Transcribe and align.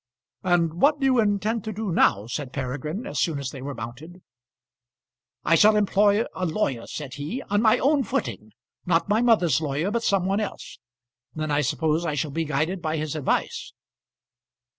"And 0.41 0.81
what 0.81 0.99
do 0.99 1.05
you 1.05 1.19
intend 1.19 1.63
to 1.65 1.71
do 1.71 1.91
now?" 1.91 2.25
said 2.25 2.51
Peregrine 2.51 3.05
as 3.05 3.19
soon 3.19 3.37
as 3.37 3.51
they 3.51 3.61
were 3.61 3.75
mounted. 3.75 4.23
"I 5.43 5.53
shall 5.53 5.75
employ 5.75 6.25
a 6.33 6.43
lawyer," 6.47 6.87
said 6.87 7.13
he, 7.13 7.43
"on 7.51 7.61
my 7.61 7.77
own 7.77 8.03
footing; 8.03 8.51
not 8.83 9.09
my 9.09 9.21
mother's 9.21 9.61
lawyer, 9.61 9.91
but 9.91 10.01
some 10.01 10.25
one 10.25 10.39
else. 10.39 10.79
Then 11.35 11.51
I 11.51 11.61
suppose 11.61 12.03
I 12.03 12.15
shall 12.15 12.31
be 12.31 12.45
guided 12.45 12.81
by 12.81 12.97
his 12.97 13.15
advice." 13.15 13.73